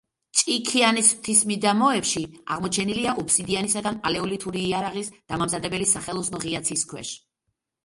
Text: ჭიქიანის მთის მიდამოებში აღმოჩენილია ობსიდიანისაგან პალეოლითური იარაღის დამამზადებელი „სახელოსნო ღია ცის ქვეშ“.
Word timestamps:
ჭიქიანის 0.39 1.09
მთის 1.17 1.43
მიდამოებში 1.51 2.23
აღმოჩენილია 2.55 3.13
ობსიდიანისაგან 3.25 4.01
პალეოლითური 4.07 4.65
იარაღის 4.73 5.15
დამამზადებელი 5.35 5.91
„სახელოსნო 5.95 6.45
ღია 6.49 6.67
ცის 6.71 6.91
ქვეშ“. 6.97 7.17